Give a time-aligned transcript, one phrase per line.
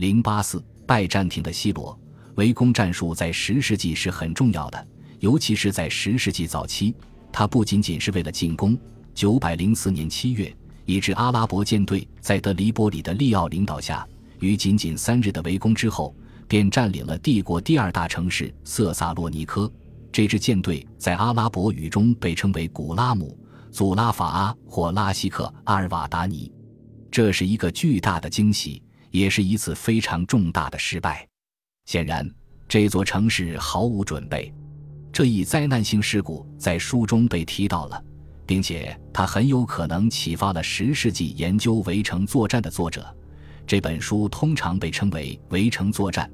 [0.00, 1.94] 零八四拜占庭的西罗
[2.36, 4.88] 围攻战术在十世纪是很重要的，
[5.18, 6.94] 尤其是在十世纪早期，
[7.30, 8.74] 它不仅仅是为了进攻。
[9.12, 10.50] 九百零四年七月，
[10.86, 14.08] 一支阿拉伯舰队在德黎波里的利奥领导下，
[14.38, 16.16] 于仅仅三日的围攻之后，
[16.48, 19.70] 便占领了帝国第二大城市色萨洛尼科。
[20.10, 23.38] 这支舰队在阿拉伯语中被称为古拉姆、
[23.70, 26.50] 祖拉法阿或拉希克阿尔瓦达尼。
[27.10, 31.26] 这是一个巨大的惊喜，也是一次非常重大的失败。
[31.86, 32.28] 显然，
[32.68, 34.52] 这座城市毫无准备。
[35.12, 38.04] 这一灾难性事故在书中被提到了。
[38.46, 43.06] 并且，它很有可能启发了十世纪研究围城作战的作者。
[43.64, 46.28] 这本书通常被称为《围城作战》，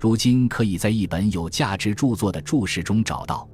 [0.00, 3.48] 如今可以在一本有价值著作的注释中找到。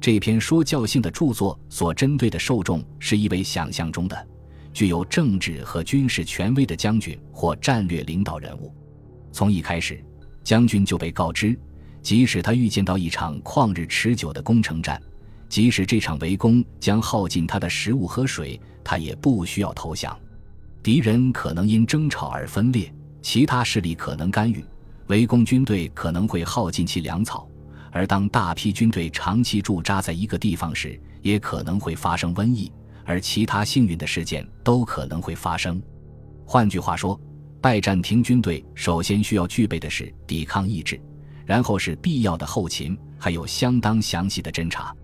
[0.00, 4.26] 这篇说教性的著作所针对的受众是一位想象中的、
[4.72, 8.74] 具有政治和军事权威的将军或战略领导人物。
[9.30, 10.02] 从一开始，
[10.42, 11.58] 将军就被告知，
[12.02, 15.00] 即使他预见到一场旷日持久的攻城战。
[15.48, 20.18] 即使这场围攻将耗尽他的食物和水，他也不需要投降。
[20.82, 24.64] 敌人可能因争吵而分裂，其他势力可能干预，
[25.08, 27.46] 围攻军队可能会耗尽其粮草。
[27.90, 32.72] 而当大批军队长期驻扎在一个地方时，也可能会发生瘟疫，
[33.04, 35.82] 而其他幸运的事件都可能会发生。
[36.44, 37.18] 换句话说，
[37.60, 41.00] 拜占庭军队首先需要具备的是抵抗意志，
[41.46, 44.94] 然后是必要的后勤，还有相当详细的侦查。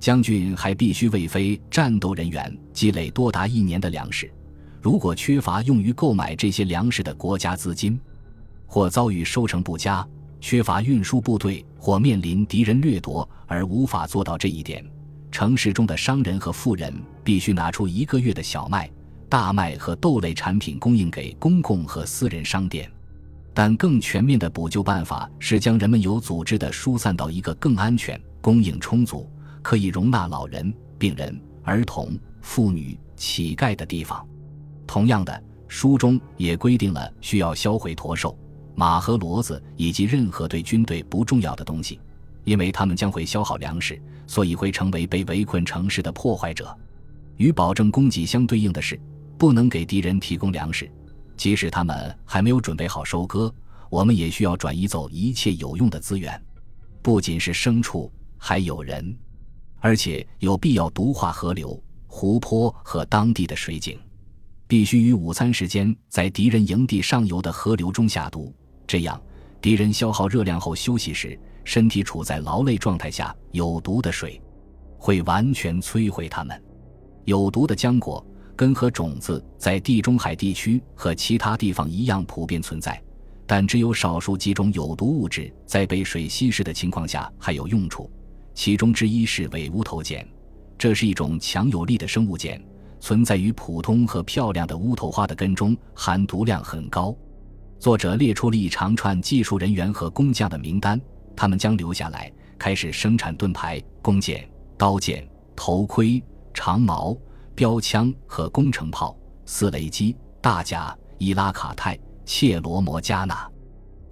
[0.00, 4.32] 将军还必须为非战斗人员积累多达一年的粮食。
[4.80, 7.98] 如果缺乏用于购买这些粮食的国家资金，
[8.64, 10.06] 或遭遇收成不佳、
[10.40, 14.84] 缺乏运输部队，或面临敌人掠夺而无法做到这一点，
[15.32, 16.94] 城市中的商人和富人
[17.28, 18.90] 必须拿出一个月的小麦、
[19.28, 22.90] 大麦和豆类产品供应给公共和私人商店。
[23.52, 29.30] 但更全面的补救办法是将人们有组织地疏散到一个更安全、供应充足。
[29.60, 34.26] 可以容纳老人、病人、儿童、妇女、乞丐的地方。
[34.86, 38.34] 同样的，书中也规定了需要销毁驼兽、
[38.74, 42.00] 马和骡子以及任何对军队不重要的东西，
[42.44, 46.74] 因为他们将会消耗粮食，所以会成为被围困城市的破坏者。
[47.38, 49.00] 与保证供给相对应的是，
[49.38, 50.90] 不能给敌人提供粮食，
[51.36, 53.52] 即使他们还没有准备好收割。
[53.90, 56.40] 我们也需要转移走一切有用的资源，
[57.00, 59.16] 不仅是牲畜，还有人。
[59.80, 63.98] 而且有必要毒化河流、湖泊和当地的水井，
[64.66, 68.52] 必须于午餐时间在敌人营地上游的河流中下毒。
[68.86, 69.18] 这样，
[69.62, 74.42] 敌人消耗热量后休息时，身体处在劳累状态下，有毒的水
[74.98, 76.60] 会完全摧毁他们。
[77.28, 78.24] 有毒的浆果、
[78.56, 82.98] 根和种子在地中海地区和其他地方一样普遍存在，
[83.46, 88.10] 但只有少数几种有毒物质在被水稀释的情况下还有用处。
[88.54, 90.26] 其中之一是伪乌头碱，
[90.78, 92.58] 这是一种强有力的生物碱，
[92.98, 97.14] 存在于普通和漂亮的乌头花的根中，含毒量很高。
[97.78, 100.98] 作者列出了一长串技术人员和工匠的名单，
[101.36, 106.22] 他们将留下来，开始生产盾牌、弓箭、刀剑、头盔、
[106.58, 107.16] 长矛、
[107.54, 111.96] 标枪和工程炮、四雷击、大甲、伊拉卡泰、
[112.26, 113.48] 切罗摩加纳。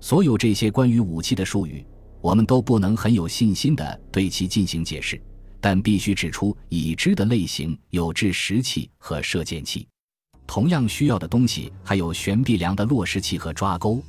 [0.00, 1.84] 所有这些关于武器的术语。
[2.20, 5.20] 我们都不能很有信心地对其进行解释，
[5.60, 9.86] 但必须指出已知的类型有制石器和射箭器。
[10.46, 14.00] 同样需要的东西还有悬臂梁的落石器和抓钩，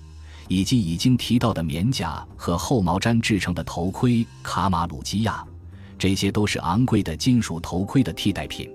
[0.48, 5.44] 以及已经提到的棉甲和厚毛毡制成的头盔卡马鲁基亚。
[5.98, 8.70] 这些都是昂贵的金属头盔的替代品。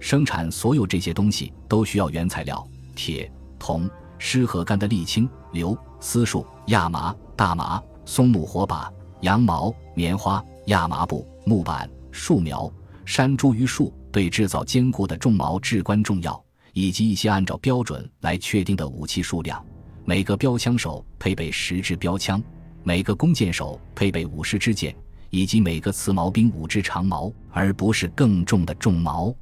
[0.00, 7.82] 生产所有这些东西都需要原材料：铁、铜、湿和干的沥青、硫、丝树、亚麻、大麻。
[8.04, 12.68] 松木火把、羊毛、棉花、亚麻布、木板、树苗、
[13.04, 19.64] 山茱萸树对制造坚固的重矛至关重要，以及一些按照标准来确定的武器数量。
[20.04, 22.42] 每个标枪手配备十支标枪，
[22.82, 24.92] 每个弓箭手配备五十支箭，
[25.32, 29.34] 以及每个刺矛兵五支长矛，而不是更重的重矛。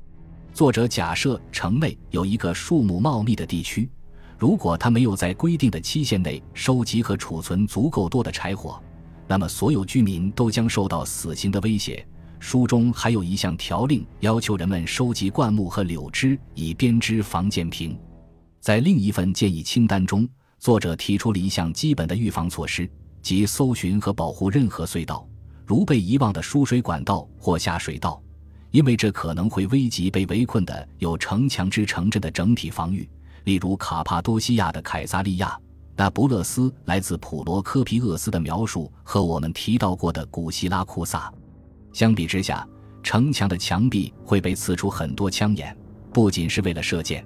[0.54, 3.90] 作者假设城内有一个树木茂密的地区。
[4.38, 8.80] 如果他没有在规定的期限内收集和储存足够多的柴火，
[9.26, 12.06] 那么所有居民都将受到死刑的威胁。
[12.38, 17.98] 书中还有一项条令，要求人们收集灌木和柳枝以编织防箭瓶。
[18.60, 20.26] 在另一份建议清单中，
[20.60, 22.88] 作者提出了一项基本的预防措施，
[23.20, 25.26] 即搜寻和保护任何隧道，
[25.70, 28.20] 如被遗忘的输水管道或下水道，
[28.72, 33.08] 因为这可能会危及被围困的有城墙之城镇的整体防御。
[33.44, 35.56] 例如卡帕多西亚的凯撒利亚，
[35.94, 41.32] 那不勒斯来自普罗科皮厄斯的描述和我们提到过的古希拉库萨
[41.92, 42.66] 相比之下，
[43.00, 45.78] 城墙的墙壁会被刺出很多枪眼，
[46.12, 47.24] 不仅是为了射箭，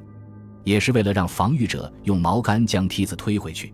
[0.65, 3.73] 也是为了让防御者用毛杆将梯子推回去。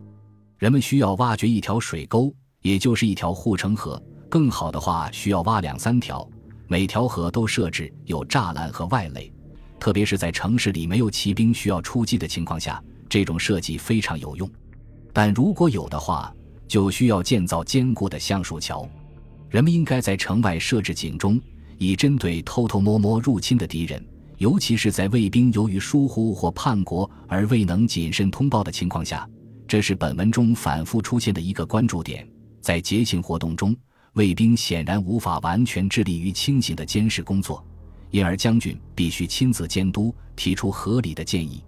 [0.59, 2.33] 人们需要挖掘一条水沟，
[2.63, 6.27] 也就是一条护城河，更好的话需要挖两三条，
[6.69, 9.31] 每条河都设置有栅栏和外垒，
[9.81, 14.49] 特别是在城市里没有骑兵需要出击的情况下，这种设计非常有用。
[15.13, 16.33] 但如果有的话，
[16.69, 18.89] 就需要建造坚固的橡树桥。
[19.49, 21.41] 人们应该在城外设置警钟，
[21.77, 24.01] 以针对偷偷摸摸入侵的敌人，
[24.39, 29.29] 尤其是在卫兵由于疏忽或叛国而未能谨慎通报的情况下。
[29.67, 32.25] 这是本文中反复出现的一个关注点。
[32.61, 33.75] 在节庆活动中，
[34.15, 37.65] 卫兵显然无法完全致力于清醒的监视工作，
[38.11, 41.63] 因而将军必须亲自监督，提出合理的建议。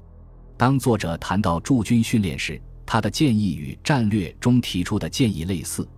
[0.56, 5.88] 当作者谈到驻军训练时，他的建议与战略中提出的建议类似，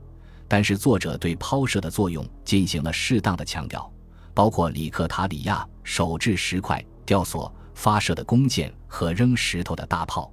[0.47, 3.91] 但是作者对抛射的作用进行了适当的强调，
[4.35, 10.31] 包括里克塔里亚手制石块吊索发射的弓箭和扔石头的大炮。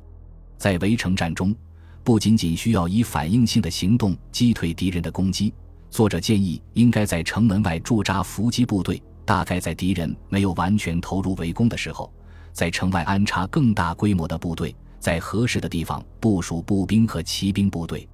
[0.57, 1.55] 在围城战中，
[2.03, 5.53] 不仅仅需要以反应性的行动击退敌人的攻击，
[5.91, 12.11] 作者建议应该在城门外驻扎伏击部队，大概在敌人没有完全投入围攻的时候，
[12.51, 14.75] 在城外安插更大规模的部队。
[15.01, 18.07] 在合适的地方部署步兵和骑兵部队。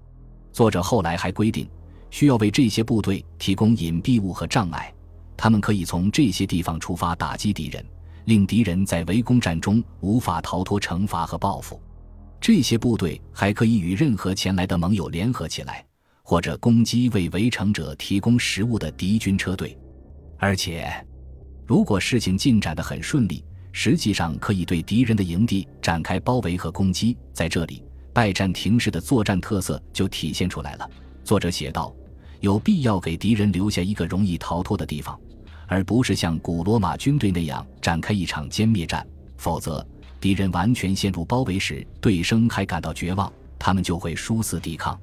[0.54, 1.70] 作者后来还规定，
[2.10, 4.94] 需要为这些部队提供隐蔽物和障碍，
[5.36, 7.86] 他们可以从这些地方出发打击敌人，
[8.24, 11.78] 令敌人在围攻战中无法逃脱惩罚和报复。
[12.40, 15.86] 这些部队还可以与任何前来的盟友联合起来，
[16.30, 19.78] 或者攻击为围城者提供食物的敌军车队。
[20.38, 20.94] 而且，
[21.66, 23.42] 如果事情进展得很顺利。
[23.72, 30.90] 实际上可以对敌人的营地展开包围和攻击，在这里，拜占庭式的作战特色就体现出来了。
[31.24, 31.96] 作者写道
[32.42, 35.20] ：“有必要给敌人留下一个容易逃脱的地方，
[35.68, 39.06] 而不是像古罗马军队那样展开一场歼灭战。
[39.38, 39.88] 否则，
[40.20, 45.00] 敌人完全陷入包围时，对生还感到绝望，他们就会殊死抵抗。”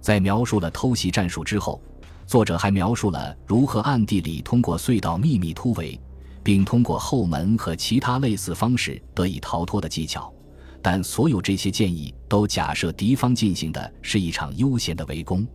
[0.00, 1.80] 在描述了偷袭战术之后，
[2.26, 5.98] 作者还描述了如何暗地里通过隧道秘密突围。
[6.40, 10.32] 并通过后门和其他类似方式得以逃脱的技巧，
[10.80, 15.46] 但所有这些建议都假设敌方进行的是一场悠闲的围攻。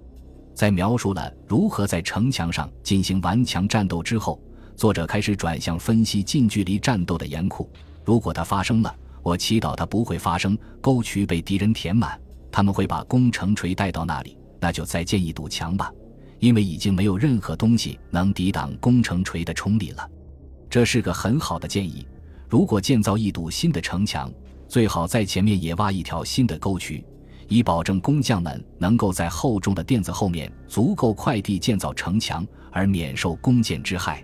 [0.54, 4.40] 在描述了如何在城墙上进行顽强战斗之后，
[4.76, 7.68] 作者开始转向分析近距离战斗的严酷。
[8.06, 10.56] 如果它发生了，我祈祷它不会发生。
[10.80, 12.22] 沟渠被敌人填满，
[12.54, 15.92] 他们会把攻城锤带到那里，那就再建一堵墙吧，
[16.38, 20.08] 因为已经没有任何东西能抵挡攻城锤的冲力了。
[20.70, 22.08] 这是个很好的建议。
[22.48, 24.32] 如果建造一堵新的城墙，
[24.68, 27.04] 最好在前面也挖一条新的沟渠，
[27.48, 34.24] 以保证工匠们能够在厚重的垫子后面足够快地建造城墙，而免受弓箭之害。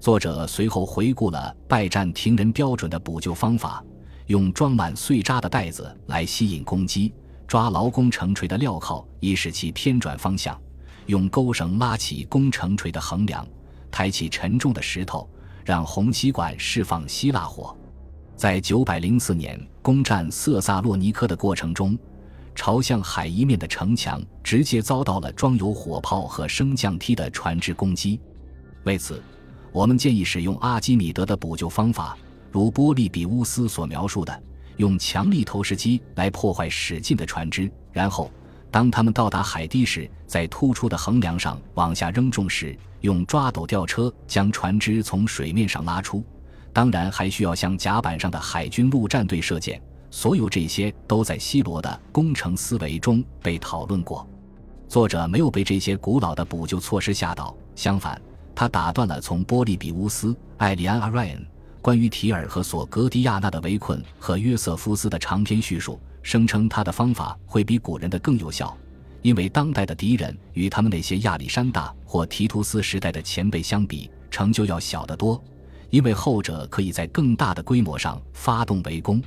[0.00, 3.84] 作者随后回顾了拜占庭人标准的补救方法：
[4.28, 7.12] 用装满碎渣的袋子来吸引攻击，
[7.48, 10.56] 抓牢攻城锤的镣铐以使其偏转方向，
[11.06, 13.44] 用钩绳拉起工城锤的横梁，
[13.90, 15.28] 抬起沉重的石头。
[15.64, 17.76] 让红吸管释放希腊火，
[18.34, 21.98] 在九百零四年攻占色萨洛尼科的过程中，
[22.54, 28.18] 朝向海一面的城墙直接遭到了装有火炮和升降梯的船只攻击。
[28.84, 29.22] 为此，
[29.70, 32.16] 我们建议使用阿基米德的补救方法，
[32.50, 34.42] 如波利比乌斯所描述的，
[34.78, 38.28] 用强力投石机来破坏驶进的船只，然后。
[38.70, 46.22] 当他们到达海堤时，在突出的横梁上往下扔重时，用抓斗吊车将船只从水面上拉出。
[46.70, 49.80] 当然，还需要向甲板上的海军陆战队射箭。
[50.10, 54.28] 所有这些都在希罗的工程思维中被讨论过。
[54.86, 58.20] 作者没有被这些古老的补救措施吓倒，相反，
[58.54, 61.46] 他打断了从波利比乌斯、艾利安·阿瑞恩
[61.88, 65.98] 关于提尔和索格迪亚纳的围困和约瑟夫斯的长篇叙述。
[66.22, 68.76] 声称他的方法会比古人的更有效，
[69.22, 75.42] 因为当代的敌人与他们那些亚历山大或提图斯时代的前辈相比，成就要小得多。
[75.88, 79.22] 因为后者可以在更大的规模上发动围攻。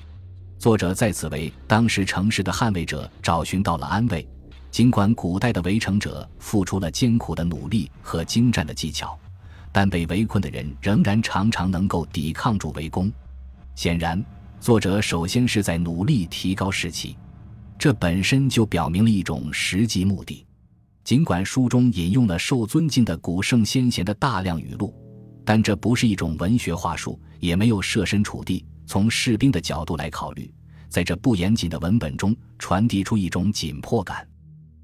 [0.60, 4.27] 作者在此为当时城市的捍卫者找寻到了安慰。
[4.70, 9.18] 尽管古代的围城者付出了艰苦的努力和精湛的技巧，
[9.72, 13.12] 但被围困的人仍然常常能够抵抗住围攻。
[13.75, 14.24] 显然。
[14.60, 17.18] 作者首先是在努力提高士气，
[17.80, 20.46] 这本身就表明了一种实际目的。
[21.04, 24.94] 尽管书中引用了受尊敬的古圣先贤的大量语录，
[25.44, 30.54] 但这不是一种文学话术，也没有设身处地从士兵的角度来考虑。
[30.90, 34.28] 在这不严谨的文本中传递出一种紧迫感。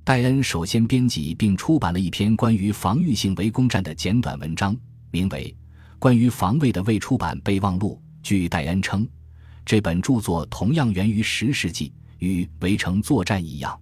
[0.08, 4.74] 戴恩首先编辑并出版了一篇关于防御性围攻战的简短文章，
[5.12, 5.54] 名为
[6.00, 8.02] 《关于防卫的未出版备忘录》。
[8.24, 9.06] 据戴恩称，
[9.66, 13.78] 这本著作同样源于十世纪，与围城作战一样，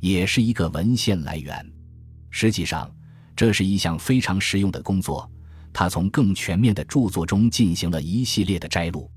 [0.00, 1.72] 也是一个文献来源。
[2.28, 2.94] 实际上，
[3.34, 5.26] 这是一项非常实用的工作。
[5.72, 9.10] 他从更全面的著作中进行了一系列的摘录。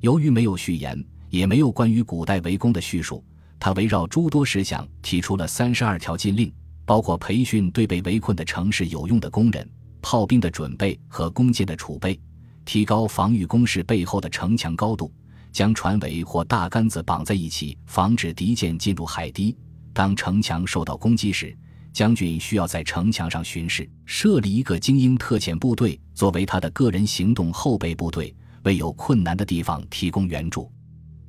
[0.00, 3.24] 由于没有序言，也没有关于古代围攻的叙述，
[3.58, 6.52] 他围绕诸多事项提出了三十二条禁令，
[6.84, 9.68] 包括培训对被围困的城市有用的工人、
[10.00, 12.18] 炮兵的准备和弓箭的储备，
[12.64, 15.12] 提高防御工事背后的城墙高度，
[15.52, 19.56] 将船尾或大杆子绑在一起，防止敌舰进入海堤。
[19.92, 21.56] 当城墙受到攻击时，
[21.92, 30.70] 将军需要在城墙上巡视，设立一个精英特遣部队作为他的个人行动后备部队，为有困难的地方提供援助。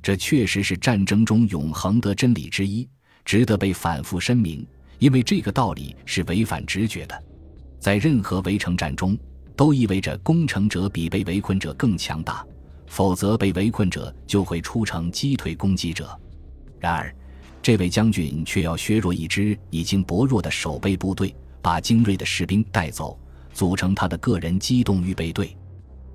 [0.02, 2.88] 这确实是战争中永恒的真理之一，
[3.24, 4.66] 值得被反复申明，
[4.98, 7.22] 因为这个道理是违反直觉的。
[7.78, 9.18] 在任何围城战中，
[9.56, 12.44] 都意味着攻城者比被围困者更强大，
[12.86, 16.18] 否则被围困者就会出城击退攻击者。
[16.78, 17.14] 然而。
[17.60, 23.18] 这位将军却要削弱一支已经薄弱的守备部队，把精锐的士兵带走，
[23.52, 25.54] 组成他的个人机动预备队，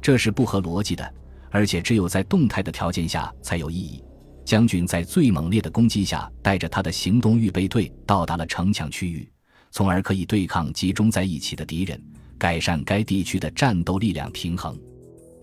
[0.01, 1.13] 这是不合逻辑的，
[1.53, 4.03] 而且只有在动态的条件下才有意义。
[4.43, 9.29] 将军在最猛烈的攻击下，带着他的行动预备队到达了城墙区域，
[9.69, 12.03] 从而可以对抗集中在一起的敌人，
[12.39, 14.75] 改善该地区的战斗力量平衡。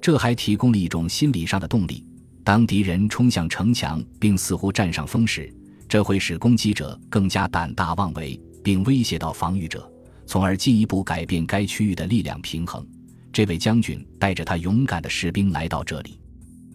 [0.03, 2.05] 这还提供了一种心理上的动力：
[2.43, 5.51] 当敌人冲向城墙并似乎占上风时。
[5.89, 9.91] 这会使攻击者更加胆大妄为，并威胁到防御者，
[10.27, 12.87] 从而进一步改变该区域的力量平衡。
[13.33, 16.19] 这位将军带着他勇敢的士兵来到这里，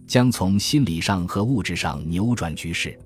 [0.08, 2.98] 将从心理上和物质上扭转局势。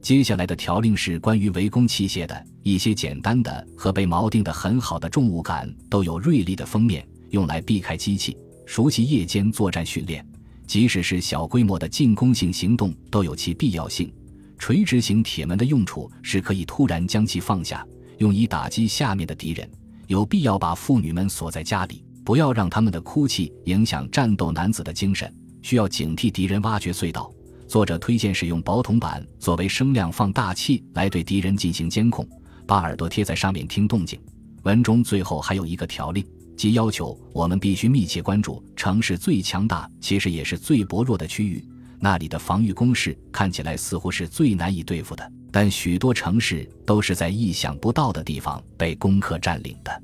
[0.00, 8.36] 接下来的条令是关于围攻器械的一些简单的和被锚定的很好的重物杆都有锐利的封面，用来避开机器。
[8.64, 10.24] 熟悉夜间作战训练，
[10.66, 14.12] 即使是小规模的进攻性行动都有其必要性。
[14.58, 17.86] 垂直型铁门的用处是可以突然将其放下，
[18.18, 19.68] 用以打击下面的敌人。
[20.06, 25.34] 有必要把妇女们锁在家里，不要让他们的哭泣影响战斗男子的精神。
[25.62, 27.32] 需要警惕敌人挖掘隧道。
[27.66, 32.28] 作者推荐使用薄铜板作为声量放大器来对敌人进行监控，
[32.66, 34.20] 把耳朵贴在上面听动静。
[34.64, 36.22] 文中最后还有一个条令，
[36.54, 41.66] 即要求我们必须密切关注城市最强大，其实也是最薄弱的区域。
[41.98, 50.02] 那里的防御工事看起来似乎是最难以对付的，但许多城市都是在意想不到的地方被攻克占领的。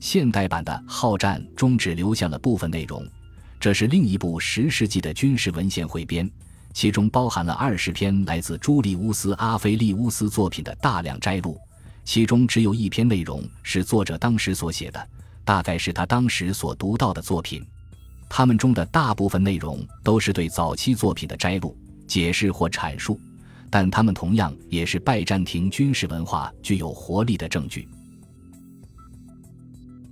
[0.00, 3.06] 现代版的《好战》中只留下了部分内容，
[3.58, 6.30] 这是另一部十世纪的军事文献汇编，
[6.72, 11.58] 其中包含了二十篇来自朱利乌斯·阿菲利乌斯作品的大量摘录，
[12.04, 15.08] 其中只有一篇内容是作者当时所写的，
[15.44, 17.64] 大概是他当时所读到的作品。
[18.28, 21.76] 他们中的大部分内容都是对早期作品的摘录、
[22.06, 23.18] 解释或阐述，
[23.68, 27.88] 但他们同样也是拜占庭军事文化具有活力的证据。